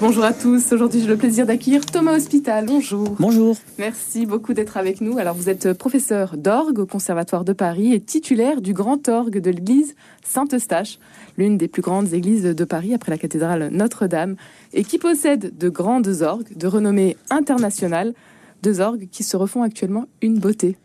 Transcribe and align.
Bonjour 0.00 0.22
à 0.22 0.32
tous. 0.32 0.72
Aujourd'hui, 0.72 1.00
j'ai 1.00 1.08
le 1.08 1.16
plaisir 1.16 1.44
d'accueillir 1.44 1.84
Thomas 1.84 2.14
Hospital. 2.14 2.66
Bonjour. 2.66 3.16
Bonjour. 3.18 3.56
Merci 3.78 4.26
beaucoup 4.26 4.54
d'être 4.54 4.76
avec 4.76 5.00
nous. 5.00 5.18
Alors, 5.18 5.34
vous 5.34 5.48
êtes 5.48 5.72
professeur 5.72 6.36
d'orgue 6.36 6.78
au 6.78 6.86
Conservatoire 6.86 7.44
de 7.44 7.52
Paris 7.52 7.92
et 7.92 8.00
titulaire 8.00 8.60
du 8.60 8.74
grand 8.74 9.08
orgue 9.08 9.40
de 9.40 9.50
l'église 9.50 9.96
Saint-Eustache, 10.22 11.00
l'une 11.36 11.58
des 11.58 11.66
plus 11.66 11.82
grandes 11.82 12.14
églises 12.14 12.44
de 12.44 12.64
Paris 12.64 12.94
après 12.94 13.10
la 13.10 13.18
cathédrale 13.18 13.70
Notre-Dame, 13.72 14.36
et 14.72 14.84
qui 14.84 14.98
possède 14.98 15.58
de 15.58 15.68
grandes 15.68 16.22
orgues 16.22 16.56
de 16.56 16.68
renommée 16.68 17.16
internationale, 17.28 18.14
deux 18.62 18.80
orgues 18.80 19.08
qui 19.10 19.24
se 19.24 19.36
refont 19.36 19.62
actuellement 19.62 20.06
une 20.22 20.38
beauté. 20.38 20.76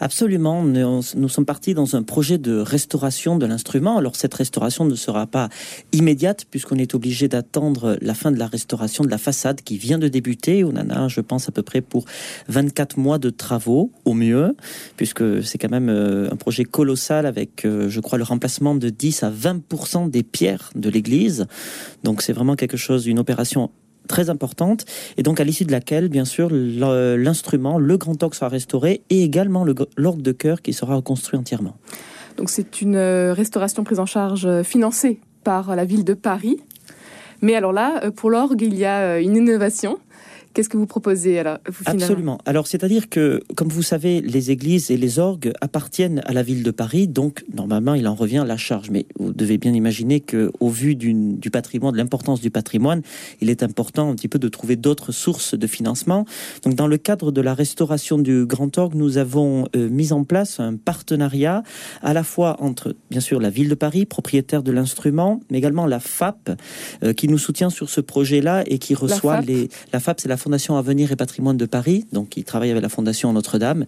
Absolument. 0.00 0.62
Nous, 0.62 1.28
sommes 1.28 1.44
partis 1.44 1.74
dans 1.74 1.96
un 1.96 2.02
projet 2.02 2.38
de 2.38 2.56
restauration 2.58 3.36
de 3.36 3.46
l'instrument. 3.46 3.98
Alors 3.98 4.16
cette 4.16 4.34
restauration 4.34 4.84
ne 4.84 4.94
sera 4.94 5.26
pas 5.26 5.48
immédiate 5.92 6.44
puisqu'on 6.50 6.76
est 6.76 6.94
obligé 6.94 7.28
d'attendre 7.28 7.96
la 8.00 8.14
fin 8.14 8.30
de 8.30 8.38
la 8.38 8.46
restauration 8.46 9.04
de 9.04 9.10
la 9.10 9.18
façade 9.18 9.62
qui 9.62 9.78
vient 9.78 9.98
de 9.98 10.08
débuter. 10.08 10.64
On 10.64 10.70
en 10.70 10.90
a, 10.90 11.08
je 11.08 11.20
pense, 11.20 11.48
à 11.48 11.52
peu 11.52 11.62
près 11.62 11.80
pour 11.80 12.04
24 12.48 12.98
mois 12.98 13.18
de 13.18 13.30
travaux 13.30 13.92
au 14.04 14.14
mieux 14.14 14.56
puisque 14.96 15.44
c'est 15.44 15.58
quand 15.58 15.70
même 15.70 15.88
euh, 15.88 16.30
un 16.30 16.36
projet 16.36 16.64
colossal 16.64 17.26
avec, 17.26 17.64
euh, 17.64 17.88
je 17.88 18.00
crois, 18.00 18.18
le 18.18 18.24
remplacement 18.24 18.74
de 18.74 18.88
10 18.90 19.22
à 19.22 19.30
20% 19.30 20.10
des 20.10 20.22
pierres 20.22 20.70
de 20.74 20.90
l'église. 20.90 21.46
Donc 22.02 22.22
c'est 22.22 22.32
vraiment 22.32 22.56
quelque 22.56 22.76
chose, 22.76 23.06
une 23.06 23.18
opération 23.18 23.70
très 24.08 24.30
importante, 24.30 24.84
et 25.16 25.22
donc 25.22 25.40
à 25.40 25.44
l'issue 25.44 25.64
de 25.64 25.72
laquelle, 25.72 26.08
bien 26.08 26.24
sûr, 26.24 26.50
l'instrument, 26.50 27.78
le 27.78 27.96
grand 27.96 28.22
orgue 28.22 28.34
sera 28.34 28.48
restauré, 28.48 29.02
et 29.10 29.22
également 29.22 29.64
l'orgue 29.96 30.22
de 30.22 30.32
chœur 30.32 30.62
qui 30.62 30.72
sera 30.72 30.96
reconstruit 30.96 31.38
entièrement. 31.38 31.76
Donc 32.36 32.50
c'est 32.50 32.80
une 32.80 32.96
euh, 32.96 33.32
restauration 33.32 33.84
prise 33.84 34.00
en 34.00 34.06
charge 34.06 34.46
euh, 34.46 34.62
financée 34.62 35.20
par 35.44 35.76
la 35.76 35.84
ville 35.84 36.04
de 36.04 36.14
Paris. 36.14 36.58
Mais 37.42 37.54
alors 37.54 37.72
là, 37.72 38.00
euh, 38.04 38.10
pour 38.10 38.30
l'orgue, 38.30 38.60
il 38.62 38.74
y 38.74 38.84
a 38.84 39.20
une 39.20 39.36
innovation 39.36 39.98
Qu'est-ce 40.54 40.68
que 40.68 40.76
vous 40.76 40.86
proposez 40.86 41.40
alors 41.40 41.58
Absolument. 41.84 42.38
Alors, 42.46 42.68
c'est-à-dire 42.68 43.08
que, 43.08 43.42
comme 43.56 43.68
vous 43.68 43.82
savez, 43.82 44.20
les 44.20 44.52
églises 44.52 44.92
et 44.92 44.96
les 44.96 45.18
orgues 45.18 45.52
appartiennent 45.60 46.22
à 46.26 46.32
la 46.32 46.44
ville 46.44 46.62
de 46.62 46.70
Paris, 46.70 47.08
donc 47.08 47.44
normalement, 47.52 47.94
il 47.94 48.06
en 48.06 48.14
revient 48.14 48.38
à 48.38 48.44
la 48.44 48.56
charge. 48.56 48.90
Mais 48.90 49.06
vous 49.18 49.32
devez 49.32 49.58
bien 49.58 49.74
imaginer 49.74 50.20
que, 50.20 50.52
au 50.60 50.68
vu 50.68 50.94
du 50.94 51.50
patrimoine, 51.50 51.92
de 51.92 51.98
l'importance 51.98 52.40
du 52.40 52.52
patrimoine, 52.52 53.02
il 53.40 53.50
est 53.50 53.64
important 53.64 54.08
un 54.10 54.14
petit 54.14 54.28
peu 54.28 54.38
de 54.38 54.46
trouver 54.46 54.76
d'autres 54.76 55.10
sources 55.10 55.54
de 55.58 55.66
financement. 55.66 56.24
Donc, 56.62 56.76
dans 56.76 56.86
le 56.86 56.98
cadre 56.98 57.32
de 57.32 57.40
la 57.40 57.52
restauration 57.52 58.18
du 58.18 58.46
Grand 58.46 58.78
Orgue, 58.78 58.94
nous 58.94 59.18
avons 59.18 59.66
euh, 59.74 59.88
mis 59.88 60.12
en 60.12 60.22
place 60.22 60.60
un 60.60 60.76
partenariat 60.76 61.64
à 62.00 62.12
la 62.12 62.22
fois 62.22 62.58
entre, 62.60 62.94
bien 63.10 63.20
sûr, 63.20 63.40
la 63.40 63.50
ville 63.50 63.68
de 63.68 63.74
Paris, 63.74 64.06
propriétaire 64.06 64.62
de 64.62 64.70
l'instrument, 64.70 65.40
mais 65.50 65.58
également 65.58 65.86
la 65.86 65.98
FAP, 65.98 66.50
euh, 67.02 67.12
qui 67.12 67.26
nous 67.26 67.38
soutient 67.38 67.70
sur 67.70 67.90
ce 67.90 68.00
projet-là 68.00 68.62
et 68.68 68.78
qui 68.78 68.94
reçoit 68.94 69.40
les. 69.40 69.68
La 69.92 69.98
FAP, 69.98 70.20
c'est 70.20 70.28
la 70.28 70.36
Fondation 70.44 70.76
Avenir 70.76 71.10
et 71.10 71.16
Patrimoine 71.16 71.56
de 71.56 71.64
Paris, 71.64 72.04
donc 72.12 72.28
qui 72.28 72.44
travaille 72.44 72.70
avec 72.70 72.82
la 72.82 72.90
Fondation 72.90 73.32
Notre-Dame, 73.32 73.86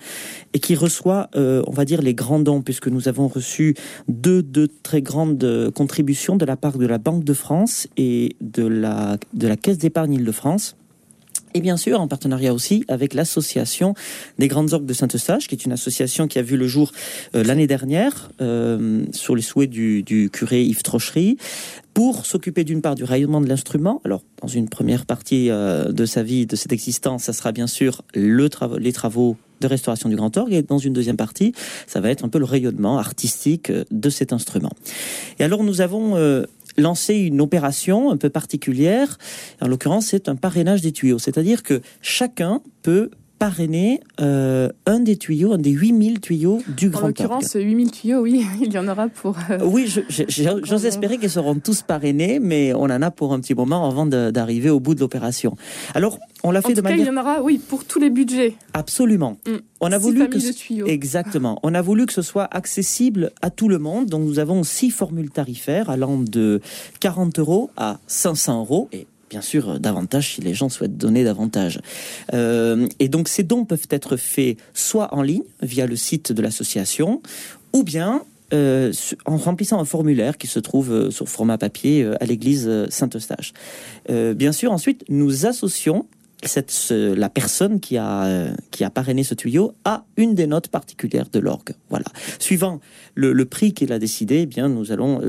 et 0.55 0.59
qui 0.59 0.75
reçoit, 0.75 1.29
euh, 1.37 1.63
on 1.67 1.73
va 1.73 1.85
dire, 1.85 2.01
les 2.01 2.15
grands 2.15 2.41
dons, 2.41 2.63
puisque 2.63 2.89
nous 2.89 3.09
avons 3.09 3.29
reçu 3.29 3.75
deux, 4.09 4.43
deux 4.43 4.69
très 4.83 5.03
grandes 5.03 5.71
contributions 5.75 6.37
de 6.37 6.47
la 6.47 6.57
part 6.57 6.79
de 6.79 6.87
la 6.87 6.97
Banque 6.97 7.25
de 7.25 7.35
France 7.35 7.89
et 7.99 8.37
de 8.41 8.67
la, 8.67 9.19
de 9.35 9.47
la 9.47 9.57
Caisse 9.57 9.77
d'épargne 9.77 10.15
Île-de-France. 10.15 10.77
Et 11.55 11.61
bien 11.61 11.77
sûr, 11.77 12.01
en 12.01 12.09
partenariat 12.09 12.53
aussi 12.53 12.85
avec 12.89 13.15
l'association 13.15 13.95
des 14.39 14.49
Grandes 14.49 14.73
Orgues 14.73 14.87
de 14.87 14.93
Saint-Eustache, 14.93 15.49
qui 15.49 15.55
est 15.55 15.65
une 15.65 15.73
association 15.73 16.29
qui 16.29 16.39
a 16.39 16.43
vu 16.43 16.57
le 16.57 16.67
jour 16.67 16.93
euh, 17.35 17.43
l'année 17.43 17.67
dernière, 17.67 18.31
euh, 18.41 19.05
sur 19.13 19.35
les 19.35 19.43
souhaits 19.43 19.71
du, 19.71 20.31
curé 20.33 20.63
Yves 20.63 20.83
Trochery, 20.83 21.39
pour 21.95 22.27
s'occuper 22.27 22.65
d'une 22.65 22.83
part 22.83 22.95
du 22.95 23.05
rayonnement 23.05 23.41
de 23.41 23.49
l'instrument. 23.49 24.03
Alors, 24.05 24.23
dans 24.43 24.49
une 24.49 24.69
première 24.69 25.07
partie 25.07 25.51
euh, 25.51 25.93
de 25.93 26.05
sa 26.05 26.23
vie, 26.23 26.47
de 26.47 26.57
cette 26.57 26.73
existence, 26.73 27.25
ça 27.25 27.33
sera 27.33 27.53
bien 27.53 27.67
sûr 27.67 28.03
le 28.15 28.49
les 28.79 28.93
travaux 28.93 29.37
de 29.61 29.67
restauration 29.67 30.11
du 30.11 30.17
grand 30.17 30.37
orgue 30.37 30.53
et 30.53 30.63
dans 30.63 30.79
une 30.79 30.93
deuxième 30.93 31.17
partie, 31.17 31.55
ça 31.87 32.01
va 32.01 32.11
être 32.11 32.25
un 32.25 32.29
peu 32.29 32.39
le 32.39 32.45
rayonnement 32.45 32.99
artistique 32.99 33.73
de 33.91 34.11
cet 34.11 34.35
instrument. 34.35 34.73
Et 35.39 35.45
alors 35.45 35.65
nous 35.65 35.81
avons 35.81 36.15
lancé 36.79 37.15
une 37.15 37.41
opération 37.41 38.11
un 38.11 38.17
peu 38.17 38.31
particulière. 38.31 39.19
En 39.61 39.69
l'occurrence, 39.69 40.07
c'est 40.07 40.29
un 40.29 40.37
parrainage 40.37 40.83
des 40.83 40.93
tuyaux, 40.93 41.19
c'est-à-dire 41.19 41.63
que 41.63 41.81
chacun 42.01 42.63
peut 42.83 43.11
parrainer 43.39 44.01
euh, 44.21 44.71
un 44.87 45.01
des 45.01 45.17
tuyaux, 45.17 45.53
un 45.53 45.59
des 45.59 45.71
8000 45.71 46.21
tuyaux 46.21 46.63
du 46.69 46.89
Grand 46.89 47.05
En 47.05 47.07
l'occurrence, 47.09 47.55
8000 47.55 47.91
tuyaux, 47.91 48.21
oui, 48.21 48.45
il 48.63 48.73
y 48.73 48.79
en 48.79 48.89
aura 48.89 49.09
pour... 49.09 49.37
Euh, 49.51 49.59
oui, 49.63 49.93
j'ose 50.09 50.87
espérer 50.87 51.19
qu'ils 51.19 51.31
seront 51.31 51.57
tous 51.57 51.83
parrainés, 51.83 52.39
mais 52.41 52.73
on 52.75 52.85
en 52.85 53.03
a 53.03 53.11
pour 53.11 53.33
un 53.33 53.41
petit 53.41 53.55
moment 53.55 53.89
avant 53.89 54.07
d'arriver 54.07 54.71
au 54.71 54.81
bout 54.81 54.95
de 54.95 55.01
l'opération. 55.01 55.57
Alors, 55.95 56.19
on 56.43 56.51
l'a 56.51 56.63
fait 56.63 56.75
de 56.75 56.81
manière... 56.81 56.99
il 56.99 57.07
y 57.07 57.11
en 57.11 57.21
aura, 57.21 57.43
oui, 57.43 57.59
pour 57.59 57.85
tous 57.85 57.99
les 57.99 58.11
budgets. 58.11 58.55
Absolument. 58.73 59.37
Mm. 59.47 59.57
On 59.81 59.93
a 59.93 59.99
voulu 59.99 60.29
que 60.29 60.89
exactement. 60.89 61.59
On 61.63 61.75
a 61.75 61.83
voulu 61.83 62.07
que 62.07 62.13
ce 62.13 62.23
soit 62.23 62.49
accessible 62.51 63.33
à 63.43 63.51
tout 63.51 63.69
le 63.69 63.79
monde. 63.79 64.07
Donc 64.07 64.23
nous 64.23 64.39
avons 64.39 64.63
six 64.63 64.91
formules 64.91 65.31
tarifaires 65.31 65.91
allant 65.91 66.19
de 66.19 66.61
40 67.01 67.39
euros 67.39 67.71
à 67.77 67.99
500 68.07 68.61
euros 68.61 68.89
et 68.93 69.07
bien 69.31 69.41
sûr 69.41 69.71
euh, 69.71 69.79
davantage 69.79 70.35
si 70.35 70.41
les 70.41 70.55
gens 70.55 70.69
souhaitent 70.69 70.97
donner 70.97 71.25
davantage. 71.25 71.81
Euh, 72.35 72.89
et 72.99 73.09
donc 73.09 73.29
ces 73.29 73.43
dons 73.43 73.65
peuvent 73.65 73.89
être 73.91 74.17
faits 74.17 74.59
soit 74.75 75.15
en 75.15 75.23
ligne 75.23 75.45
via 75.63 75.87
le 75.87 75.97
site 75.97 76.33
de 76.33 76.43
l'association, 76.43 77.23
ou 77.73 77.83
bien 77.83 78.23
euh, 78.53 78.93
en 79.25 79.37
remplissant 79.37 79.81
un 79.81 79.85
formulaire 79.85 80.39
qui 80.39 80.47
se 80.47 80.61
trouve 80.61 81.11
sur 81.11 81.29
format 81.29 81.59
papier 81.59 82.09
à 82.21 82.25
l'église 82.25 82.71
Saint-Eustache. 82.91 83.53
bien 84.09 84.53
sûr, 84.53 84.71
ensuite, 84.71 85.05
nous 85.09 85.47
associons 85.47 86.07
cette, 86.45 86.91
la 86.91 87.29
personne 87.29 87.81
qui 87.81 87.97
a, 87.97 88.25
euh, 88.25 88.55
qui 88.71 88.85
a 88.85 88.91
parrainé 88.91 89.25
ce 89.25 89.35
tuyau 89.35 89.73
a 89.85 90.05
une 90.17 90.35
des 90.35 90.47
notes 90.47 90.69
particulières 90.69 91.29
de 91.33 91.39
l'orgue. 91.39 91.73
Voilà. 91.89 92.05
Suivant 92.39 92.81
le, 93.15 93.45
prix 93.47 93.73
qu'il 93.73 93.93
a 93.93 93.99
décidé, 93.99 94.41
eh 94.41 94.47
bien, 94.47 94.69
nous 94.69 94.93
allons 94.93 95.21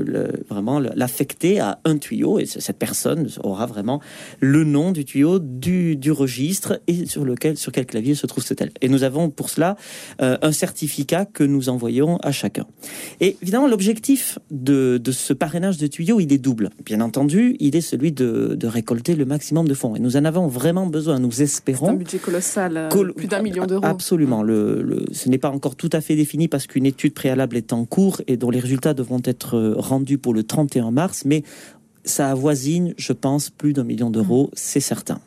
vraiment 0.48 0.80
l'affecter 0.80 1.60
à 1.60 1.80
un 1.84 1.96
tuyau 1.96 2.38
et 2.38 2.46
cette 2.46 2.78
personne 2.78 3.28
aura 3.42 3.66
vraiment 3.66 4.00
le 4.40 4.64
nom 4.64 4.92
du 4.92 5.04
tuyau, 5.04 5.38
du, 5.38 5.96
du 5.96 6.10
registre 6.10 6.80
et 6.86 7.06
sur 7.06 7.24
lequel, 7.24 7.56
sur 7.56 7.72
quel 7.72 7.86
clavier 7.86 8.14
se 8.14 8.26
trouve 8.26 8.44
ce 8.44 8.54
tel. 8.54 8.70
Et 8.80 8.88
nous 8.88 9.02
avons 9.02 9.30
pour 9.30 9.48
cela 9.50 9.76
euh, 10.20 10.36
un 10.42 10.52
certificat 10.52 11.24
que 11.24 11.44
nous 11.44 11.68
envoyons 11.68 12.18
à 12.18 12.32
chacun. 12.32 12.66
Et 13.20 13.36
évidemment, 13.40 13.68
l'objectif 13.68 14.38
de, 14.50 14.98
de 15.02 15.12
ce 15.12 15.32
parrainage 15.32 15.78
de 15.78 15.86
tuyaux, 15.86 16.20
il 16.20 16.32
est 16.32 16.38
double. 16.38 16.70
Bien 16.84 17.00
entendu, 17.00 17.56
il 17.60 17.76
est 17.76 17.80
celui 17.80 18.12
de, 18.12 18.54
de 18.54 18.66
récolter 18.66 19.14
le 19.14 19.24
maximum 19.24 19.68
de 19.68 19.74
fonds. 19.74 19.94
Et 19.96 20.00
nous 20.00 20.16
en 20.16 20.24
avons 20.24 20.48
vraiment 20.48 20.86
besoin 20.86 20.97
nous 21.06 21.42
espérons. 21.42 21.90
Un 21.90 21.94
budget 21.94 22.18
colossal, 22.18 22.76
euh, 22.76 23.12
plus 23.12 23.28
d'un 23.28 23.42
million 23.42 23.66
d'euros. 23.66 23.84
Absolument. 23.84 24.42
Le, 24.42 25.04
ce 25.12 25.28
n'est 25.28 25.38
pas 25.38 25.50
encore 25.50 25.76
tout 25.76 25.90
à 25.92 26.00
fait 26.00 26.16
défini 26.16 26.48
parce 26.48 26.66
qu'une 26.66 26.86
étude 26.86 27.14
préalable 27.14 27.56
est 27.56 27.72
en 27.72 27.84
cours 27.84 28.20
et 28.26 28.36
dont 28.36 28.50
les 28.50 28.60
résultats 28.60 28.94
devront 28.94 29.22
être 29.24 29.56
euh, 29.56 29.74
rendus 29.76 30.18
pour 30.18 30.34
le 30.34 30.42
31 30.42 30.90
mars, 30.90 31.24
mais 31.24 31.42
ça 32.04 32.30
avoisine, 32.30 32.94
je 32.96 33.12
pense, 33.12 33.50
plus 33.50 33.72
d'un 33.72 33.84
million 33.84 34.10
d'euros, 34.10 34.46
mmh. 34.46 34.54
c'est 34.54 34.80
certain. 34.80 35.20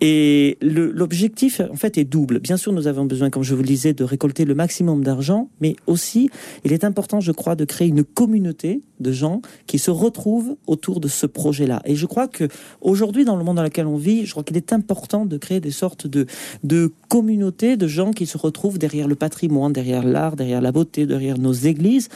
Et 0.00 0.58
l'objectif, 0.60 1.60
en 1.60 1.76
fait, 1.76 1.98
est 1.98 2.04
double. 2.04 2.38
Bien 2.38 2.56
sûr, 2.56 2.72
nous 2.72 2.86
avons 2.86 3.04
besoin, 3.04 3.30
comme 3.30 3.42
je 3.42 3.54
vous 3.54 3.62
le 3.62 3.68
disais, 3.68 3.92
de 3.92 4.04
récolter 4.04 4.44
le 4.44 4.54
maximum 4.54 5.02
d'argent, 5.02 5.50
mais 5.60 5.74
aussi, 5.86 6.30
il 6.64 6.72
est 6.72 6.84
important, 6.84 7.20
je 7.20 7.32
crois, 7.32 7.56
de 7.56 7.64
créer 7.64 7.88
une 7.88 8.04
communauté 8.04 8.82
de 9.00 9.12
gens 9.12 9.42
qui 9.66 9.78
se 9.78 9.90
retrouvent 9.90 10.56
autour 10.66 11.00
de 11.00 11.08
ce 11.08 11.26
projet-là. 11.26 11.82
Et 11.84 11.96
je 11.96 12.06
crois 12.06 12.28
que 12.28 12.48
aujourd'hui, 12.80 13.24
dans 13.24 13.36
le 13.36 13.44
monde 13.44 13.56
dans 13.56 13.62
lequel 13.62 13.86
on 13.86 13.96
vit, 13.96 14.26
je 14.26 14.30
crois 14.30 14.44
qu'il 14.44 14.56
est 14.56 14.72
important 14.72 15.26
de 15.26 15.36
créer 15.36 15.60
des 15.60 15.70
sortes 15.70 16.06
de, 16.06 16.26
de 16.64 16.92
communautés 17.08 17.76
de 17.76 17.86
gens 17.86 18.12
qui 18.12 18.26
se 18.26 18.38
retrouvent 18.38 18.78
derrière 18.78 19.08
le 19.08 19.14
patrimoine, 19.14 19.72
derrière 19.72 20.04
l'art, 20.04 20.36
derrière 20.36 20.60
la 20.60 20.72
beauté, 20.72 21.06
derrière 21.06 21.38
nos 21.38 21.52
églises, 21.52 22.08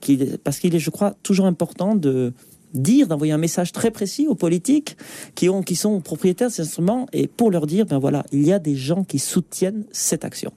qui, 0.00 0.16
parce 0.42 0.58
qu'il 0.58 0.74
est, 0.74 0.78
je 0.78 0.90
crois, 0.90 1.14
toujours 1.22 1.46
important 1.46 1.94
de 1.94 2.32
dire, 2.74 3.06
d'envoyer 3.06 3.32
un 3.32 3.38
message 3.38 3.72
très 3.72 3.90
précis 3.90 4.26
aux 4.28 4.34
politiques 4.34 4.96
qui, 5.34 5.48
ont, 5.48 5.62
qui 5.62 5.76
sont 5.76 6.00
propriétaires 6.00 6.48
de 6.48 6.52
ces 6.52 6.62
instruments 6.62 7.06
et 7.12 7.26
pour 7.26 7.50
leur 7.50 7.66
dire, 7.66 7.86
ben 7.86 7.98
voilà, 7.98 8.24
il 8.32 8.46
y 8.46 8.52
a 8.52 8.58
des 8.58 8.76
gens 8.76 9.04
qui 9.04 9.18
soutiennent 9.18 9.84
cette 9.92 10.24
action. 10.24 10.52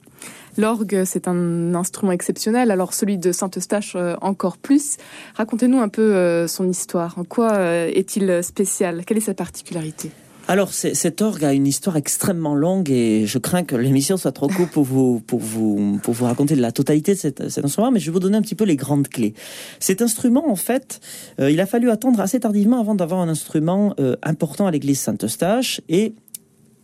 L'orgue, 0.58 1.04
c'est 1.06 1.28
un 1.28 1.74
instrument 1.74 2.12
exceptionnel, 2.12 2.70
alors 2.70 2.92
celui 2.92 3.18
de 3.18 3.32
Saint-Eustache 3.32 3.94
euh, 3.94 4.16
encore 4.20 4.58
plus. 4.58 4.96
Racontez-nous 5.34 5.78
un 5.78 5.88
peu 5.88 6.14
euh, 6.14 6.48
son 6.48 6.68
histoire. 6.68 7.18
En 7.18 7.24
quoi 7.24 7.52
euh, 7.52 7.90
est-il 7.94 8.42
spécial? 8.42 9.04
Quelle 9.06 9.18
est 9.18 9.22
sa 9.22 9.34
particularité? 9.34 10.10
Alors, 10.50 10.72
cet 10.72 11.22
orgue 11.22 11.44
a 11.44 11.52
une 11.52 11.68
histoire 11.68 11.96
extrêmement 11.96 12.56
longue 12.56 12.90
et 12.90 13.24
je 13.24 13.38
crains 13.38 13.62
que 13.62 13.76
l'émission 13.76 14.16
soit 14.16 14.32
trop 14.32 14.48
courte 14.48 14.72
pour 14.72 14.82
vous, 14.82 15.20
pour 15.20 15.38
vous, 15.38 16.00
pour 16.02 16.12
vous 16.12 16.24
raconter 16.24 16.56
la 16.56 16.72
totalité 16.72 17.14
de 17.14 17.18
cet, 17.20 17.40
instrument, 17.40 17.92
mais 17.92 18.00
je 18.00 18.06
vais 18.06 18.12
vous 18.14 18.18
donner 18.18 18.36
un 18.36 18.42
petit 18.42 18.56
peu 18.56 18.64
les 18.64 18.74
grandes 18.74 19.06
clés. 19.06 19.32
Cet 19.78 20.02
instrument, 20.02 20.50
en 20.50 20.56
fait, 20.56 20.98
euh, 21.38 21.52
il 21.52 21.60
a 21.60 21.66
fallu 21.66 21.88
attendre 21.88 22.18
assez 22.18 22.40
tardivement 22.40 22.80
avant 22.80 22.96
d'avoir 22.96 23.20
un 23.20 23.28
instrument 23.28 23.94
euh, 24.00 24.16
important 24.24 24.66
à 24.66 24.72
l'église 24.72 24.98
Saint-Eustache 24.98 25.82
et 25.88 26.14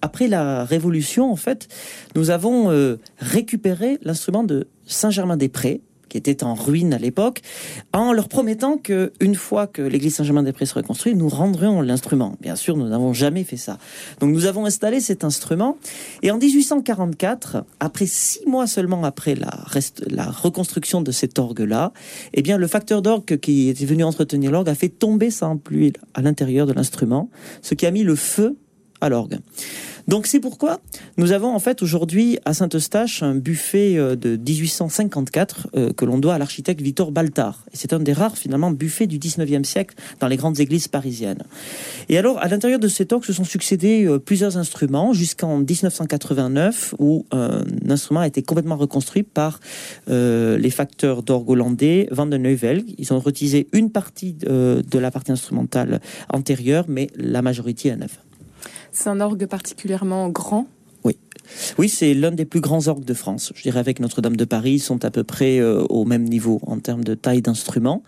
après 0.01 0.29
la 0.29 0.65
Révolution, 0.65 1.33
en 1.33 1.37
fait, 1.37 1.67
nous 2.15 2.31
avons 2.31 2.71
euh, 2.71 2.99
récupéré 3.19 3.99
l'instrument 4.03 4.45
de 4.45 4.69
Saint-Germain-des-Prés, 4.87 5.81
qui 6.09 6.19
était 6.19 6.45
en 6.45 6.55
ruine 6.55 6.93
à 6.93 6.99
l'époque, 6.99 7.41
en 7.93 8.13
leur 8.13 8.29
promettant 8.29 8.79
que 8.79 9.13
une 9.21 9.35
fois 9.35 9.67
que 9.67 9.83
l'église 9.83 10.17
Saint-Germain-des-Prés 10.17 10.67
serait 10.67 10.83
construite, 10.83 11.17
nous 11.17 11.29
rendrions 11.29 11.81
l'instrument. 11.81 12.37
Bien 12.41 12.57
sûr, 12.57 12.77
nous 12.77 12.89
n'avons 12.89 13.13
jamais 13.13 13.45
fait 13.45 13.57
ça. 13.57 13.79
Donc 14.21 14.31
nous 14.31 14.47
avons 14.47 14.67
installé 14.67 15.01
cet 15.01 15.25
instrument 15.25 15.79
et 16.23 16.31
en 16.31 16.39
1844, 16.39 17.65
après 17.81 18.07
six 18.07 18.47
mois 18.47 18.67
seulement 18.67 19.05
après 19.05 19.35
la, 19.35 19.65
la 20.09 20.27
reconstruction 20.31 21.03
de 21.03 21.13
cet 21.13 21.39
orgue-là, 21.39 21.93
eh 22.35 22.43
bien 22.43 22.59
le 22.59 22.67
facteur 22.67 23.03
d'orgue 23.03 23.39
qui 23.39 23.69
était 23.69 23.85
venu 23.85 24.05
entretenir 24.05 24.51
l'orgue 24.51 24.69
a 24.69 24.75
fait 24.75 24.89
tomber 24.89 25.31
sa 25.31 25.55
pluie 25.63 25.93
à 26.15 26.23
l'intérieur 26.23 26.67
de 26.67 26.73
l'instrument, 26.73 27.31
ce 27.63 27.75
qui 27.75 27.87
a 27.87 27.91
mis 27.91 28.03
le 28.03 28.17
feu 28.17 28.57
à 29.01 29.09
l'orgue. 29.09 29.39
Donc 30.09 30.29
c'est 30.29 30.39
pourquoi 30.39 30.81
nous 31.17 31.33
avons 31.33 31.53
en 31.53 31.59
fait 31.59 31.83
aujourd'hui 31.83 32.39
à 32.45 32.55
Saint-Eustache 32.55 33.25
un 33.25 33.35
buffet 33.35 33.97
euh, 33.97 34.15
de 34.15 34.37
1854 34.37 35.69
euh, 35.75 35.93
que 35.93 36.05
l'on 36.05 36.19
doit 36.19 36.35
à 36.35 36.39
l'architecte 36.39 36.81
Victor 36.81 37.11
Baltard. 37.11 37.65
Et 37.73 37.77
c'est 37.77 37.93
un 37.93 37.99
des 37.99 38.13
rares 38.13 38.39
finalement 38.39 38.71
buffets 38.71 39.09
du 39.09 39.19
19e 39.19 39.65
siècle 39.65 39.97
dans 40.21 40.29
les 40.29 40.37
grandes 40.37 40.61
églises 40.61 40.87
parisiennes. 40.87 41.43
Et 42.09 42.19
alors 42.19 42.39
à 42.39 42.47
l'intérieur 42.47 42.79
de 42.79 42.87
cet 42.87 43.13
orgue 43.13 43.25
se 43.25 43.33
sont 43.33 43.45
succédés 43.45 44.05
euh, 44.05 44.21
plusieurs 44.21 44.57
instruments 44.57 45.13
jusqu'en 45.13 45.59
1989 45.59 46.95
où 47.01 47.27
un 47.33 47.65
instrument 47.89 48.21
a 48.21 48.29
été 48.29 48.43
complètement 48.43 48.77
reconstruit 48.77 49.23
par 49.25 49.61
les 50.07 50.71
facteurs 50.71 51.23
d'orgue 51.23 51.51
hollandais 51.51 52.09
Van 52.11 52.27
den 52.27 52.43
Neuvel. 52.43 52.85
Ils 52.99 53.13
ont 53.13 53.23
utilisé 53.27 53.69
une 53.73 53.91
partie 53.91 54.35
de 54.35 54.99
la 54.99 55.11
partie 55.11 55.33
instrumentale 55.33 56.01
antérieure 56.33 56.85
mais 56.89 57.09
la 57.17 57.43
majorité 57.43 57.89
est 57.89 57.97
neuve. 57.97 58.19
C'est 58.99 59.11
un 59.11 59.21
orgue 59.21 59.45
particulièrement 59.45 60.31
grand 60.31 60.67
oui, 61.79 61.89
c'est 61.89 62.15
l'un 62.15 62.33
des 62.33 62.45
plus 62.45 62.61
grands 62.61 62.89
orgues 62.89 63.05
de 63.05 63.15
France. 63.15 63.53
Je 63.55 63.63
dirais 63.63 63.79
avec 63.79 64.01
Notre-Dame 64.01 64.37
de 64.37 64.45
Paris, 64.45 64.73
ils 64.73 64.81
sont 64.81 65.05
à 65.05 65.11
peu 65.11 65.25
près 65.25 65.59
euh, 65.59 65.85
au 65.89 66.05
même 66.05 66.25
niveau 66.25 66.61
en 66.67 66.79
termes 66.79 67.05
de 67.05 67.15
taille 67.15 67.43
d'instrument. 67.43 68.03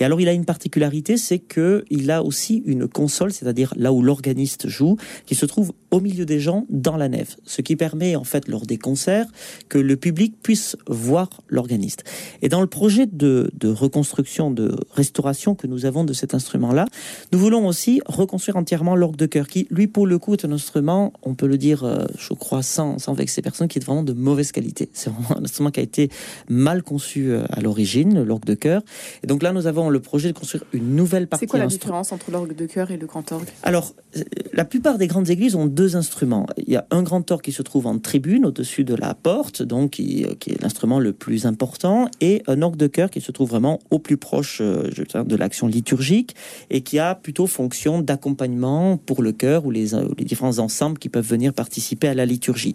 Et 0.00 0.04
alors, 0.04 0.20
il 0.20 0.28
a 0.28 0.32
une 0.32 0.44
particularité, 0.44 1.16
c'est 1.16 1.38
que 1.38 1.84
il 1.90 2.10
a 2.10 2.22
aussi 2.22 2.62
une 2.66 2.88
console, 2.88 3.32
c'est-à-dire 3.32 3.72
là 3.76 3.92
où 3.92 4.02
l'organiste 4.02 4.68
joue, 4.68 4.96
qui 5.24 5.34
se 5.34 5.46
trouve 5.46 5.72
au 5.96 6.00
milieu 6.00 6.26
des 6.26 6.40
gens 6.40 6.66
dans 6.68 6.98
la 6.98 7.08
nef, 7.08 7.38
ce 7.44 7.62
qui 7.62 7.74
permet 7.74 8.16
en 8.16 8.24
fait 8.24 8.48
lors 8.48 8.66
des 8.66 8.76
concerts 8.76 9.26
que 9.70 9.78
le 9.78 9.96
public 9.96 10.34
puisse 10.42 10.76
voir 10.86 11.30
l'organiste. 11.48 12.04
Et 12.42 12.50
dans 12.50 12.60
le 12.60 12.66
projet 12.66 13.06
de, 13.06 13.50
de 13.54 13.68
reconstruction, 13.68 14.50
de 14.50 14.76
restauration 14.92 15.54
que 15.54 15.66
nous 15.66 15.86
avons 15.86 16.04
de 16.04 16.12
cet 16.12 16.34
instrument-là, 16.34 16.84
nous 17.32 17.38
voulons 17.38 17.66
aussi 17.66 18.02
reconstruire 18.04 18.56
entièrement 18.56 18.94
l'orgue 18.94 19.16
de 19.16 19.24
chœur, 19.24 19.48
qui 19.48 19.66
lui 19.70 19.86
pour 19.86 20.06
le 20.06 20.18
coup 20.18 20.34
est 20.34 20.44
un 20.44 20.52
instrument, 20.52 21.14
on 21.22 21.34
peut 21.34 21.46
le 21.46 21.56
dire, 21.56 21.84
euh, 21.84 22.04
je 22.18 22.34
crois 22.34 22.62
sans, 22.62 22.98
sans 22.98 23.14
vexer 23.14 23.40
personne, 23.40 23.68
qui 23.68 23.78
est 23.78 23.84
vraiment 23.84 24.02
de 24.02 24.12
mauvaise 24.12 24.52
qualité. 24.52 24.90
C'est 24.92 25.08
vraiment 25.08 25.38
un 25.38 25.44
instrument 25.44 25.70
qui 25.70 25.80
a 25.80 25.82
été 25.82 26.10
mal 26.50 26.82
conçu 26.82 27.30
euh, 27.30 27.44
à 27.48 27.62
l'origine, 27.62 28.22
l'orgue 28.22 28.44
de 28.44 28.54
chœur. 28.54 28.82
Et 29.22 29.26
donc 29.26 29.42
là, 29.42 29.52
nous 29.52 29.66
avons 29.66 29.88
le 29.88 30.00
projet 30.00 30.32
de 30.32 30.38
construire 30.38 30.64
une 30.74 30.94
nouvelle 30.94 31.26
partie. 31.26 31.44
C'est 31.44 31.50
quoi 31.50 31.58
la 31.58 31.66
différence 31.68 32.12
entre 32.12 32.30
l'orgue 32.30 32.54
de 32.54 32.66
chœur 32.66 32.90
et 32.90 32.98
le 32.98 33.06
grand 33.06 33.32
orgue? 33.32 33.48
Alors, 33.62 33.94
euh, 34.16 34.22
la 34.52 34.66
plupart 34.66 34.98
des 34.98 35.06
grandes 35.06 35.30
églises 35.30 35.54
ont 35.54 35.66
deux 35.66 35.85
instruments. 35.94 36.46
Il 36.56 36.72
y 36.72 36.76
a 36.76 36.86
un 36.90 37.02
grand 37.02 37.30
orgue 37.30 37.42
qui 37.42 37.52
se 37.52 37.62
trouve 37.62 37.86
en 37.86 37.98
tribune, 37.98 38.46
au-dessus 38.46 38.82
de 38.82 38.94
la 38.94 39.14
porte, 39.14 39.62
donc 39.62 39.92
qui, 39.92 40.24
euh, 40.24 40.34
qui 40.40 40.50
est 40.50 40.60
l'instrument 40.60 40.98
le 40.98 41.12
plus 41.12 41.46
important, 41.46 42.08
et 42.20 42.42
un 42.48 42.62
orgue 42.62 42.76
de 42.76 42.88
chœur 42.88 43.10
qui 43.10 43.20
se 43.20 43.30
trouve 43.30 43.50
vraiment 43.50 43.78
au 43.90 43.98
plus 43.98 44.16
proche 44.16 44.60
de 44.60 45.36
l'action 45.36 45.68
liturgique 45.68 46.34
et 46.70 46.80
qui 46.80 46.98
a 46.98 47.14
plutôt 47.14 47.46
fonction 47.46 48.00
d'accompagnement 48.00 48.96
pour 48.96 49.22
le 49.22 49.32
chœur 49.32 49.66
ou 49.66 49.70
les, 49.70 49.88
les 50.18 50.24
différents 50.24 50.58
ensembles 50.58 50.98
qui 50.98 51.08
peuvent 51.08 51.26
venir 51.26 51.52
participer 51.52 52.08
à 52.08 52.14
la 52.14 52.26
liturgie. 52.26 52.74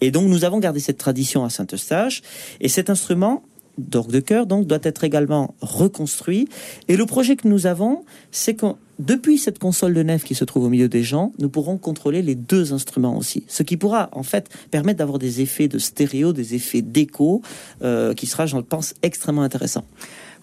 Et 0.00 0.10
donc 0.10 0.26
nous 0.28 0.44
avons 0.44 0.58
gardé 0.58 0.80
cette 0.80 0.98
tradition 0.98 1.44
à 1.44 1.50
Saint-Eustache. 1.50 2.22
Et 2.60 2.68
cet 2.68 2.90
instrument 2.90 3.42
d'orgue 3.78 4.12
de 4.12 4.20
chœur 4.20 4.46
donc 4.46 4.66
doit 4.66 4.78
être 4.82 5.04
également 5.04 5.54
reconstruit. 5.60 6.48
Et 6.88 6.96
le 6.96 7.06
projet 7.06 7.36
que 7.36 7.48
nous 7.48 7.66
avons, 7.66 8.04
c'est 8.30 8.54
que 8.54 8.66
depuis 8.98 9.38
cette 9.38 9.58
console 9.60 9.94
de 9.94 10.02
nef 10.02 10.24
qui 10.24 10.34
se 10.34 10.44
trouve 10.44 10.64
au 10.64 10.68
milieu 10.68 10.88
des 10.88 11.04
gens, 11.04 11.32
nous 11.38 11.48
pourrons 11.48 11.78
contrôler 11.78 12.20
les 12.20 12.34
deux 12.34 12.72
instruments 12.72 13.16
aussi. 13.16 13.44
Ce 13.46 13.62
qui 13.62 13.76
pourra 13.76 14.08
en 14.12 14.24
fait 14.24 14.48
permettre 14.70 14.98
d'avoir 14.98 15.18
des 15.18 15.40
effets 15.40 15.68
de 15.68 15.78
stéréo, 15.78 16.32
des 16.32 16.54
effets 16.54 16.82
d'écho, 16.82 17.42
euh, 17.82 18.12
qui 18.14 18.26
sera, 18.26 18.46
je 18.46 18.56
pense, 18.56 18.94
extrêmement 19.02 19.42
intéressant. 19.42 19.84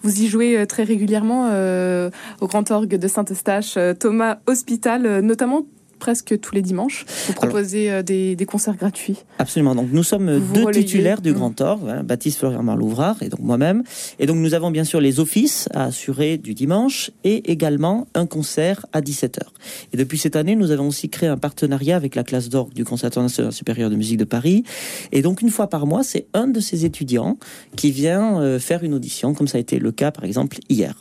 Vous 0.02 0.22
y 0.22 0.26
jouez 0.26 0.56
euh, 0.56 0.66
très 0.66 0.84
régulièrement 0.84 1.48
euh, 1.50 2.10
au 2.40 2.46
Grand 2.46 2.70
Orgue 2.70 2.96
de 2.96 3.08
Saint-Eustache, 3.08 3.78
Thomas 3.98 4.38
Hospital, 4.46 5.20
notamment 5.20 5.66
presque 5.98 6.38
tous 6.40 6.54
les 6.54 6.62
dimanches. 6.62 7.04
Vous 7.26 7.32
proposez 7.32 7.90
euh, 7.90 8.02
des, 8.02 8.36
concerts 8.46 8.76
gratuits. 8.76 9.24
Absolument. 9.38 9.74
Donc 9.74 9.88
nous 9.92 10.02
sommes 10.02 10.40
deux 10.54 10.70
titulaires 10.70 11.20
du 11.20 11.32
mmh. 11.32 11.34
Grand 11.34 11.60
Orgue, 11.60 12.02
Baptiste 12.04 12.38
Florian 12.38 12.62
Marlouvrard 12.62 13.22
et 13.22 13.28
donc 13.28 13.40
moi-même. 13.40 13.82
Et 14.18 14.26
donc 14.26 14.36
nous 14.36 14.54
avons 14.54 14.70
bien 14.70 14.84
sûr 14.84 15.00
les 15.00 15.20
offices 15.20 15.68
à 15.74 15.84
assurer 15.84 16.36
du 16.38 16.54
dimanche 16.54 17.10
et 17.24 17.50
également 17.50 18.06
un 18.14 18.26
concert 18.26 18.86
à 18.92 19.00
17h. 19.00 19.40
Et 19.92 19.96
depuis 19.96 20.18
cette 20.18 20.36
année, 20.36 20.54
nous 20.54 20.70
avons 20.70 20.88
aussi 20.88 21.08
créé 21.08 21.28
un 21.28 21.38
partenariat 21.38 21.96
avec 21.96 22.14
la 22.14 22.24
classe 22.24 22.48
d'orgue 22.48 22.72
du 22.72 22.84
Conservatoire 22.84 23.24
national 23.24 23.52
supérieur 23.52 23.90
de 23.90 23.96
musique 23.96 24.18
de 24.18 24.24
Paris. 24.24 24.64
Et 25.12 25.22
donc 25.22 25.42
une 25.42 25.50
fois 25.50 25.68
par 25.68 25.86
mois, 25.86 26.02
c'est 26.02 26.26
un 26.34 26.46
de 26.46 26.60
ces 26.60 26.84
étudiants 26.84 27.36
qui 27.76 27.90
vient 27.90 28.40
euh, 28.40 28.58
faire 28.58 28.84
une 28.84 28.94
audition, 28.94 29.34
comme 29.34 29.48
ça 29.48 29.58
a 29.58 29.60
été 29.60 29.78
le 29.78 29.92
cas 29.92 30.10
par 30.10 30.24
exemple 30.24 30.58
hier 30.68 30.94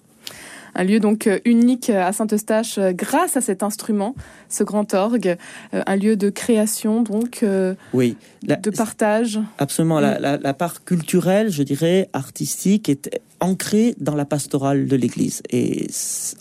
un 0.76 0.84
lieu 0.84 1.00
donc 1.00 1.28
euh, 1.28 1.40
unique 1.46 1.90
à 1.90 2.12
Saint-Eustache 2.12 2.78
euh, 2.78 2.92
grâce 2.92 3.38
à 3.38 3.42
cet 3.42 3.64
instrument, 3.64 4.14
ce 4.50 4.64
grand 4.64 4.94
orgue, 4.94 5.38
euh, 5.74 5.82
un 5.88 5.96
lieu 5.96 6.16
de 6.18 6.30
création 6.30 7.02
donc, 7.02 7.46
oui, 7.94 8.18
de 8.44 8.70
partage. 8.70 9.40
Absolument, 9.58 10.00
la, 10.00 10.54
part 10.54 10.84
culturelle, 10.84 11.50
je 11.50 11.64
dirais, 11.64 12.10
artistique 12.14 12.90
est 12.90 13.22
ancrée 13.40 13.96
dans 14.00 14.16
la 14.16 14.26
pastorale 14.26 14.88
de 14.88 14.96
l'Église. 14.96 15.42
Et 15.50 15.88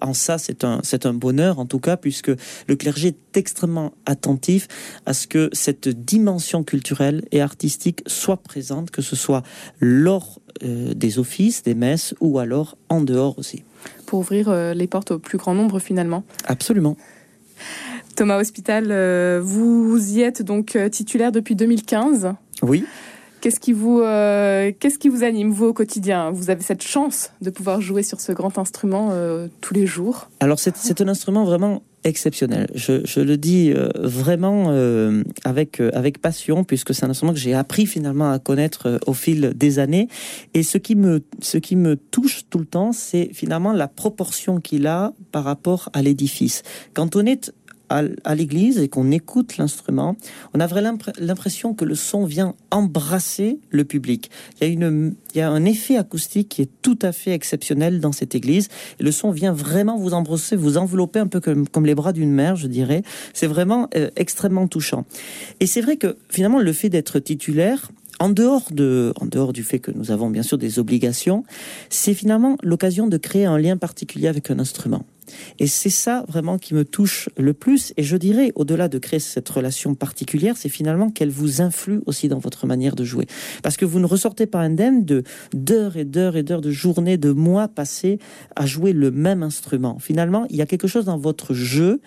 en 0.01 0.15
ça, 0.15 0.39
c'est 0.39 0.65
un, 0.65 0.81
c'est 0.83 1.07
un 1.07 1.15
bonheur, 1.15 1.59
en 1.59 1.67
tout 1.67 1.79
cas, 1.79 1.97
puisque 1.97 2.31
le 2.67 2.77
clergé 2.77 3.09
est 3.09 3.37
extrêmement 3.37 3.93
attentif 4.07 4.69
à 5.07 5.15
ce 5.15 5.27
que 5.27 5.51
cette 5.53 5.89
dimension 5.89 6.65
culturelle 6.65 7.23
et 7.33 7.41
artistique 7.41 8.03
soit 8.07 8.43
présente, 8.43 8.91
que 8.91 9.03
ce 9.03 9.17
soit 9.17 9.43
lors 9.81 10.41
des 10.63 11.19
offices, 11.19 11.63
des 11.65 11.75
messes, 11.75 12.15
ou 12.21 12.39
alors 12.39 12.77
en 12.89 13.01
dehors 13.01 13.39
aussi 13.39 13.65
pour 14.15 14.21
ouvrir 14.21 14.49
euh, 14.49 14.75
les 14.75 14.87
portes 14.87 15.11
au 15.11 15.19
plus 15.19 15.39
grand 15.39 15.55
nombre 15.57 15.81
finalement. 15.81 16.23
Absolument. 16.47 16.97
Thomas 18.15 18.39
Hospital, 18.39 18.93
euh, 18.93 19.41
vous 19.43 19.99
y 20.13 20.21
êtes 20.21 20.41
donc 20.41 20.77
euh, 20.77 20.89
titulaire 20.89 21.33
depuis 21.33 21.57
2015. 21.57 22.35
Oui. 22.63 22.85
Qu'est-ce 23.41 23.59
qui 23.59 23.73
vous, 23.73 23.99
qu'est-ce 23.99 25.01
qui 25.01 25.09
vous 25.09 25.25
anime 25.25 25.51
vous 25.51 25.67
au 25.67 25.73
quotidien? 25.73 26.31
Vous 26.31 26.49
avez 26.49 26.63
cette 26.63 26.83
chance 26.83 27.33
de 27.41 27.51
pouvoir 27.51 27.81
jouer 27.81 28.05
sur 28.05 28.21
ce 28.21 28.31
grand 28.31 28.57
instrument 28.57 29.11
tous 29.61 29.75
les 29.75 29.85
jours? 29.85 30.31
Alors 30.41 30.61
c'est 30.61 31.01
un 31.03 31.09
instrument 31.09 31.45
vraiment 31.45 31.83
exceptionnel. 32.05 32.67
Je, 32.75 33.21
le 33.21 33.37
dis 33.37 33.73
euh, 33.73 33.89
vraiment 33.97 34.67
euh, 34.69 35.23
avec 35.45 35.81
euh, 35.81 35.91
avec 35.95 36.21
passion 36.21 36.63
puisque 36.63 36.95
c'est 36.95 37.05
un 37.05 37.11
instrument 37.11 37.33
que 37.33 37.39
j'ai 37.39 37.55
appris 37.55 37.87
finalement 37.87 38.31
à 38.31 38.39
connaître 38.39 39.01
au 39.07 39.15
fil 39.15 39.53
des 39.57 39.79
années. 39.79 40.09
Et 40.53 40.63
ce 40.63 40.79
qui 40.79 40.95
me 40.95 41.23
ce 41.41 41.59
qui 41.59 41.77
me 41.77 41.97
touche 41.97 42.43
tout 42.51 42.59
le 42.59 42.67
temps, 42.67 42.93
c'est 42.93 43.31
finalement 43.33 43.73
la 43.73 43.89
proportion 43.89 44.61
qu'il 44.61 44.87
a 44.87 45.13
par 45.33 45.45
rapport 45.45 45.89
à 45.95 46.03
l'édifice. 46.03 46.63
Quand 46.93 47.17
on 47.17 47.25
est 47.25 47.53
à, 48.25 48.35
l'église 48.35 48.79
et 48.79 48.89
qu'on 48.89 49.11
écoute 49.11 49.57
l'instrument, 49.57 50.17
on 50.53 50.61
a 50.61 50.67
vraiment 50.67 50.99
l'impression 51.19 51.75
que 51.75 51.85
le 51.85 51.95
son 51.95 52.25
vient 52.25 52.55
embrasser 52.71 53.59
le 53.71 53.85
public. 53.85 54.31
Il 54.61 54.67
y 54.67 54.71
a 54.71 54.73
une, 54.73 55.15
il 55.35 55.39
y 55.39 55.41
a 55.41 55.51
un 55.51 55.65
effet 55.65 55.97
acoustique 55.97 56.49
qui 56.49 56.63
est 56.63 56.71
tout 56.83 56.99
à 57.03 57.13
fait 57.13 57.33
exceptionnel 57.33 58.01
dans 58.01 58.13
cette 58.13 58.35
église. 58.35 58.69
Le 58.99 59.13
son 59.13 59.31
vient 59.31 59.53
vraiment 59.53 59.97
vous 59.97 60.15
embrasser, 60.15 60.57
vous 60.57 60.77
envelopper 60.77 61.19
un 61.19 61.27
peu 61.27 61.41
comme, 61.41 61.69
comme 61.69 61.87
les 61.87 61.95
bras 61.95 62.13
d'une 62.13 62.33
mère, 62.33 62.57
je 62.57 62.67
dirais. 62.67 63.03
C'est 63.33 63.47
vraiment 63.47 63.89
euh, 63.97 64.11
extrêmement 64.17 64.67
touchant. 64.67 65.05
Et 65.61 65.67
c'est 65.67 65.81
vrai 65.81 65.97
que 65.97 66.17
finalement, 66.29 66.59
le 66.59 66.73
fait 66.73 66.89
d'être 66.89 67.19
titulaire, 67.19 67.91
en 68.21 68.29
dehors, 68.29 68.69
de, 68.71 69.13
en 69.21 69.27
dehors 69.27 69.53
du 69.53 69.63
fait 69.65 69.79
que 69.79 69.91
nous 69.91 70.11
avons 70.11 70.31
bien 70.31 70.43
sûr 70.43 70.59
des 70.59 70.79
obligations, 70.79 71.45
c'est 71.91 72.15
finalement 72.15 72.57
l'occasion 72.63 73.07
de 73.07 73.17
créer 73.17 73.45
un 73.45 73.59
lien 73.59 73.77
particulier 73.77 74.29
avec 74.29 74.51
un 74.51 74.59
instrument. 74.59 75.05
Et 75.59 75.67
c'est 75.67 75.91
ça 75.91 76.25
vraiment 76.29 76.59
qui 76.59 76.75
me 76.75 76.85
touche 76.85 77.29
le 77.37 77.55
plus. 77.55 77.93
Et 77.97 78.03
je 78.03 78.17
dirais, 78.17 78.53
au-delà 78.55 78.89
de 78.89 78.99
créer 78.99 79.21
cette 79.21 79.49
relation 79.49 79.95
particulière, 79.95 80.57
c'est 80.57 80.69
finalement 80.69 81.11
qu'elle 81.11 81.31
vous 81.31 81.61
influe 81.61 82.01
aussi 82.07 82.29
dans 82.29 82.39
votre 82.39 82.67
manière 82.67 82.97
de 82.97 83.05
jouer. 83.05 83.27
Parce 83.63 83.77
que 83.77 83.85
vous 83.85 84.01
ne 84.01 84.07
ressortez 84.07 84.47
pas 84.47 84.61
indemne 84.61 85.05
de 85.05 85.23
d'heures 85.53 85.97
et 85.97 86.05
d'heures 86.05 86.37
et 86.37 86.43
d'heures 86.43 86.61
de 86.61 86.71
journées, 86.71 87.17
de 87.17 87.33
mois 87.33 87.69
passés 87.69 88.19
à 88.57 88.67
jouer 88.67 88.93
le 88.93 89.11
même 89.11 89.43
instrument. 89.43 89.99
Finalement, 89.99 90.47
il 90.51 90.57
y 90.57 90.63
a 90.63 90.67
quelque 90.67 90.89
chose 90.89 91.05
dans 91.05 91.19
votre 91.19 91.55
jeu 91.55 92.01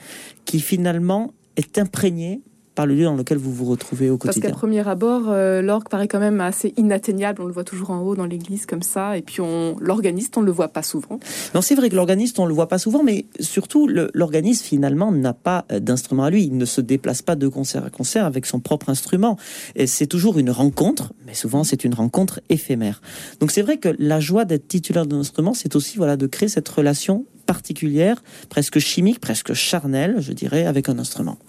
qui 0.46 0.60
finalement 0.60 1.34
est 1.56 1.78
imprégné 1.78 2.42
par 2.78 2.86
le 2.86 2.94
lieu 2.94 3.06
dans 3.06 3.16
lequel 3.16 3.40
vous 3.40 3.52
vous 3.52 3.66
retrouvez 3.66 4.12
au 4.12 4.20
quotidien. 4.20 4.40
Parce 4.40 4.54
qu'à 4.54 4.56
premier 4.56 4.88
abord, 4.88 5.24
euh, 5.30 5.64
l'orgue 5.64 5.90
paraît 5.90 6.08
quand 6.08 6.20
même 6.20 6.40
assez 6.40 6.76
inatteignable. 6.78 7.42
On 7.42 7.48
le 7.48 7.52
voit 7.52 7.64
toujours 7.64 7.90
en 7.90 8.02
haut 8.02 8.16
dans 8.16 8.28
l'église 8.28 8.68
comme 8.68 8.84
ça. 8.84 9.18
Et 9.18 9.24
puis 9.24 9.42
l'organiste, 9.82 10.38
on 10.38 10.42
ne 10.42 10.46
le 10.46 10.52
voit 10.52 10.68
pas 10.68 10.84
souvent. 10.84 11.20
Non, 11.56 11.62
c'est 11.64 11.74
vrai 11.74 11.90
que 11.90 11.96
l'organiste, 11.96 12.38
on 12.38 12.44
ne 12.44 12.50
le 12.50 12.54
voit 12.54 12.68
pas 12.68 12.78
souvent, 12.78 13.02
mais 13.02 13.26
surtout, 13.40 13.88
l'organiste, 13.88 14.64
finalement, 14.64 15.12
n'a 15.12 15.34
pas 15.34 15.66
euh, 15.72 15.80
d'instrument 15.80 16.26
à 16.26 16.30
lui. 16.30 16.44
Il 16.44 16.56
ne 16.56 16.66
se 16.66 16.80
déplace 16.80 17.24
pas 17.24 17.36
de 17.36 17.48
concert 17.48 17.84
à 17.84 17.90
concert 17.90 18.26
avec 18.26 18.46
son 18.46 18.60
propre 18.60 18.90
instrument. 18.90 19.38
Et 19.76 19.88
c'est 19.88 20.06
toujours 20.06 20.38
une 20.38 20.52
rencontre, 20.52 21.14
mais 21.26 21.34
souvent, 21.34 21.64
c'est 21.64 21.84
une 21.84 21.96
rencontre 21.96 22.42
éphémère. 22.50 23.02
Donc 23.40 23.50
c'est 23.50 23.64
vrai 23.64 23.78
que 23.78 23.90
la 23.98 24.20
joie 24.20 24.46
d'être 24.46 24.68
titulaire 24.68 25.08
d'un 25.08 25.22
instrument, 25.22 25.56
c'est 25.56 25.76
aussi 25.76 25.98
voilà, 25.98 26.16
de 26.16 26.28
créer 26.28 26.48
cette 26.48 26.70
relation 26.70 27.26
particulière, 27.48 28.22
presque 28.50 28.78
chimique, 28.78 29.20
presque 29.20 29.54
charnelle, 29.54 30.18
je 30.20 30.34
dirais, 30.34 30.68
avec 30.68 30.90
un 30.90 31.00
instrument. 31.00 31.40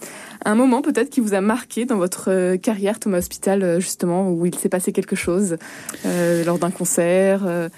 Un 0.48 0.54
moment 0.54 0.80
peut-être 0.80 1.10
qui 1.10 1.20
vous 1.20 1.34
a 1.34 1.42
marqué 1.42 1.84
dans 1.84 1.98
votre 1.98 2.30
euh, 2.30 2.56
carrière, 2.56 2.98
Thomas 2.98 3.18
Hospital, 3.18 3.62
euh, 3.62 3.80
justement, 3.80 4.30
où 4.30 4.46
il 4.46 4.54
s'est 4.54 4.70
passé 4.70 4.92
quelque 4.92 5.14
chose 5.14 5.58
euh, 6.06 6.42
lors 6.42 6.58
d'un 6.58 6.70
concert 6.70 7.68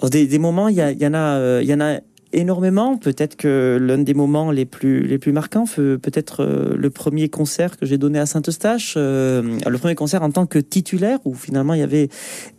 des, 0.00 0.38
moments, 0.38 0.68
il 0.68 0.76
y, 0.76 1.06
en 1.06 1.14
a, 1.14 1.60
il 1.60 1.68
y 1.68 1.74
en 1.74 1.80
a 1.80 1.98
énormément. 2.34 2.96
Peut-être 2.96 3.36
que 3.36 3.78
l'un 3.80 3.98
des 3.98 4.14
moments 4.14 4.50
les 4.50 4.64
plus, 4.64 5.06
les 5.06 5.18
plus 5.18 5.32
marquants, 5.32 5.64
peut-être 5.66 6.42
euh, 6.42 6.74
le 6.76 6.90
premier 6.90 7.28
concert 7.28 7.78
que 7.78 7.86
j'ai 7.86 7.98
donné 7.98 8.18
à 8.18 8.26
Saint-Eustache, 8.26 8.94
euh, 8.96 9.58
le 9.66 9.78
premier 9.78 9.94
concert 9.94 10.22
en 10.22 10.30
tant 10.30 10.46
que 10.46 10.58
titulaire, 10.58 11.18
où 11.24 11.34
finalement 11.34 11.74
il 11.74 11.80
y 11.80 11.82
avait 11.82 12.08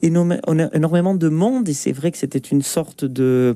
énormément 0.01 1.15
de 1.15 1.29
monde, 1.29 1.69
et 1.69 1.73
c'est 1.73 1.91
vrai 1.91 2.11
que 2.11 2.17
c'était 2.17 2.39
une 2.39 2.61
sorte 2.61 3.05
de... 3.05 3.55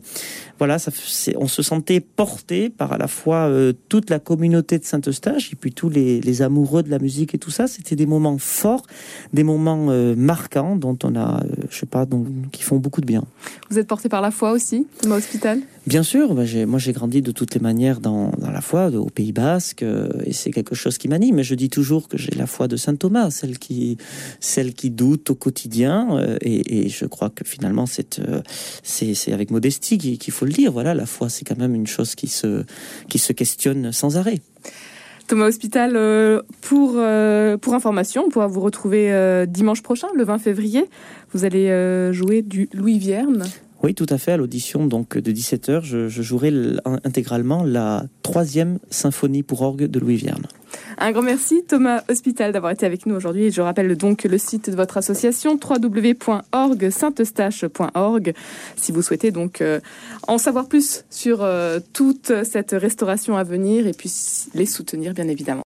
Voilà, 0.58 0.78
ça, 0.78 0.92
on 1.38 1.48
se 1.48 1.62
sentait 1.62 2.02
porté 2.02 2.70
par 2.70 2.92
à 2.92 2.98
la 2.98 3.08
fois 3.08 3.48
euh, 3.48 3.74
toute 3.88 4.10
la 4.10 4.20
communauté 4.20 4.78
de 4.78 4.86
Saint-Eustache, 4.86 5.54
et 5.54 5.56
puis 5.56 5.72
tous 5.72 5.90
les, 5.90 6.42
amoureux 6.42 6.84
de 6.84 6.90
la 6.90 7.00
musique 7.00 7.34
et 7.36 7.38
tout 7.38 7.52
ça. 7.52 7.68
C'était 7.68 7.96
des 7.96 8.06
moments 8.06 8.38
forts, 8.38 8.86
des 9.34 9.44
moments 9.44 9.90
marquants, 10.16 10.76
dont 10.76 10.98
on 11.04 11.16
a, 11.16 11.44
je 11.70 11.78
sais 11.78 11.86
pas, 11.86 12.06
donc, 12.06 12.28
qui 12.52 12.64
font 12.64 12.78
beaucoup 12.78 13.02
de 13.02 13.06
bien. 13.06 13.24
Vous 13.70 13.78
êtes 13.78 13.88
porté 13.88 14.10
par 14.10 14.22
la 14.22 14.32
foi 14.32 14.52
aussi, 14.52 14.88
Thomas 15.02 15.18
Hospital? 15.18 15.62
Bien 15.88 16.04
sûr, 16.04 16.36
bah, 16.36 16.44
moi 16.68 16.80
j'ai 16.80 16.94
grandi 16.94 17.22
de 17.22 17.32
toutes 17.32 17.54
les 17.56 17.60
manières 17.60 18.00
dans, 18.00 18.32
la 18.40 18.62
foi, 18.62 18.88
au 18.90 19.10
Pays 19.10 19.32
Basque, 19.32 19.84
euh, 19.84 20.10
et 20.26 20.34
c'est 20.34 20.52
quelque 20.52 20.76
chose 20.76 20.98
qui 20.98 21.08
m'anime. 21.08 21.42
Je 21.42 21.56
dis 21.56 21.70
toujours 21.70 22.08
que 22.08 22.18
j'ai 22.18 22.32
la 22.36 22.48
foi 22.48 22.68
de 22.68 22.76
saint 22.76 22.96
Thomas, 22.96 23.32
celle 23.32 23.58
qui, 23.58 23.98
celle 24.40 24.74
qui 24.74 24.92
doute 24.92 25.30
au 25.30 25.36
quotidien, 25.36 26.18
euh, 26.18 26.38
et, 26.42 26.90
je 26.90 27.06
crois 27.06 27.30
que 27.30 27.44
finalement 27.44 27.86
euh, 28.20 28.42
c'est 28.84 29.14
c'est 29.14 29.32
avec 29.34 29.52
modestie 29.52 29.98
qu'il 29.98 30.34
faut 30.34 30.46
le 30.46 30.52
dire. 30.52 30.72
Voilà, 30.72 30.94
la 30.94 31.06
foi 31.06 31.30
c'est 31.30 31.46
quand 31.46 31.58
même 31.58 31.76
une 31.76 31.88
chose 31.88 32.16
qui 32.16 32.28
se 32.28 32.64
qui 33.08 33.20
se 33.20 33.34
questionne 33.34 33.92
sans 33.92 34.18
arrêt. 34.18 34.42
Thomas 35.30 35.46
Hospital, 35.46 35.94
pour, 36.62 36.98
pour 37.62 37.74
information, 37.74 38.24
on 38.26 38.30
pourra 38.30 38.48
vous 38.48 38.62
retrouver 38.62 39.46
dimanche 39.48 39.84
prochain, 39.84 40.08
le 40.16 40.24
20 40.24 40.40
février. 40.40 40.86
Vous 41.32 41.46
allez 41.46 42.12
jouer 42.12 42.42
du 42.42 42.68
Louis 42.74 42.98
Vierne. 42.98 43.46
Oui, 43.82 43.94
tout 43.94 44.06
à 44.10 44.18
fait. 44.18 44.34
À 44.34 44.38
l'audition 44.38 44.86
donc 44.86 45.18
de 45.18 45.32
17h, 45.32 45.84
je, 45.84 46.22
jouerai 46.22 46.52
intégralement 47.04 47.64
la 47.64 48.06
troisième 48.24 48.80
symphonie 48.90 49.44
pour 49.44 49.62
orgue 49.62 49.86
de 49.86 50.00
Louis 50.00 50.18
Vierne. 50.18 50.46
Un 50.98 51.12
grand 51.12 51.22
merci 51.22 51.64
Thomas 51.68 52.02
Hospital 52.10 52.52
d'avoir 52.52 52.72
été 52.72 52.84
avec 52.86 53.06
nous 53.06 53.16
aujourd'hui. 53.16 53.52
Je 53.52 53.62
rappelle 53.62 53.96
donc 53.96 54.24
le 54.24 54.38
site 54.38 54.70
de 54.70 54.76
votre 54.76 54.98
association 54.98 55.58
www.org-saint-eustache.org 55.62 58.34
si 58.76 58.92
vous 58.92 59.02
souhaitez 59.02 59.32
donc 59.32 59.62
euh, 59.62 59.80
en 60.28 60.38
savoir 60.38 60.68
plus 60.68 61.06
sur 61.10 61.44
euh, 61.44 61.80
toute 61.94 62.44
cette 62.44 62.72
restauration 62.72 63.38
à 63.38 63.44
venir 63.44 63.88
et 63.88 63.94
puis 63.94 64.12
les 64.54 64.66
soutenir 64.66 65.14
bien 65.14 65.28
évidemment. 65.28 65.58